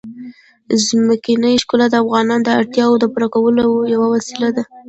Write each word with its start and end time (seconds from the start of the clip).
ځمکنی 0.85 1.53
شکل 1.63 1.79
د 1.89 1.95
افغانانو 2.03 2.45
د 2.45 2.49
اړتیاوو 2.59 2.99
د 3.01 3.05
پوره 3.13 3.27
کولو 3.35 3.63
یوه 3.93 4.07
وسیله 4.15 4.49
ده. 4.55 4.63